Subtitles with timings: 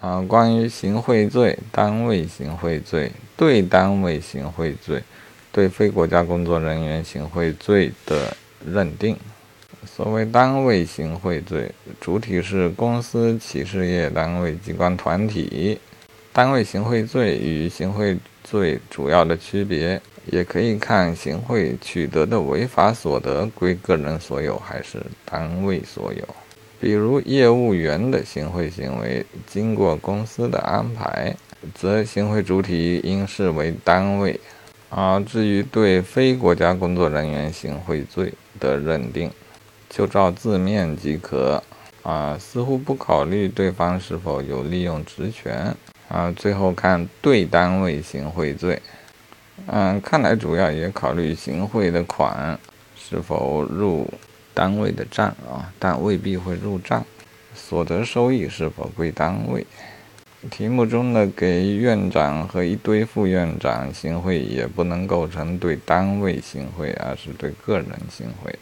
[0.00, 5.02] 啊，关于行贿罪、单位行贿罪、对单位行贿罪、
[5.50, 9.16] 对非国家工作人员行贿罪的认定。
[9.86, 11.70] 所谓单位行贿罪，
[12.00, 15.80] 主体是公司、企事业单位、机关团体。
[16.32, 26.22] 单位行贿罪与行贿罪主要的区别，也可以看行贿取得的违法所得归个人所有还是单位所有。
[26.86, 31.34] 比如业务员的行贿行为经过公司的安排，
[31.74, 34.38] 则行贿主体应视为单位；
[34.88, 39.28] 而至于对非国家工作人员行贿罪的认定，
[39.90, 41.60] 就照字面即可。
[42.04, 45.74] 啊，似乎不考虑对方是否有利用职权。
[46.06, 48.80] 啊，最后看对单位行贿罪。
[49.66, 52.56] 嗯，看来主要也考虑行贿的款
[52.94, 54.08] 是否入。
[54.56, 57.04] 单位的账啊，但未必会入账。
[57.54, 59.66] 所得收益是否归单位？
[60.50, 68.58] 题目中的给院长和一堆副院长行贿，也不能构成对单位行贿，而是对个人行贿。